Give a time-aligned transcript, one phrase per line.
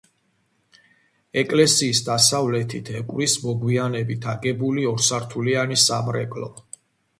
[1.41, 6.53] ეკლესიის დასავლეთით ეკვრის მოგვიანებით აგებული ორსართულიანი სამრეკლო.